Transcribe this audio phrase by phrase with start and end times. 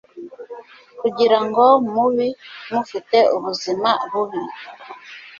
[0.99, 1.63] kugira ngo
[1.93, 2.27] mubi
[2.71, 4.41] mufite ubuzima bubi